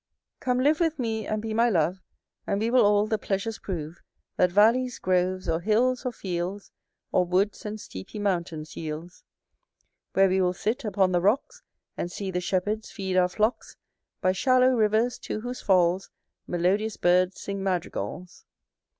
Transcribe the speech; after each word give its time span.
Come 0.39 0.57
live 0.57 0.79
with 0.79 0.97
me, 0.97 1.27
and 1.27 1.43
be 1.43 1.53
my 1.53 1.69
love, 1.69 2.01
And 2.47 2.59
we 2.59 2.71
will 2.71 2.83
all 2.83 3.05
the 3.05 3.19
pleasures 3.19 3.59
prove, 3.59 4.01
That 4.35 4.51
valleys, 4.51 4.97
groves, 4.97 5.47
or 5.47 5.59
hills, 5.59 6.07
or 6.07 6.11
fields, 6.11 6.71
Or 7.11 7.23
woods, 7.23 7.67
and 7.67 7.79
steepy 7.79 8.17
mountains 8.17 8.75
yields; 8.75 9.23
Where 10.13 10.27
we 10.27 10.41
will 10.41 10.53
sit 10.53 10.83
upon 10.83 11.11
the 11.11 11.21
rocks, 11.21 11.61
And 11.97 12.11
see 12.11 12.31
the 12.31 12.41
shepherds 12.41 12.89
feed 12.89 13.15
our 13.15 13.29
flocks, 13.29 13.75
By 14.21 14.31
shallow 14.31 14.69
rivers, 14.75 15.19
to 15.19 15.41
whose 15.41 15.61
falls 15.61 16.09
Melodious 16.47 16.97
birds 16.97 17.39
sing 17.39 17.61
madrigals. 17.61 18.47